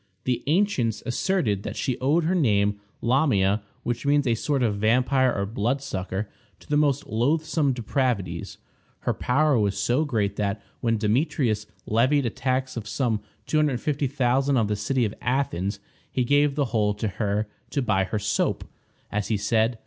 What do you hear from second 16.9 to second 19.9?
to her, to buy her soap, as he said.